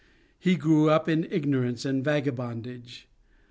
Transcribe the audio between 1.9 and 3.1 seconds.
vagabondage.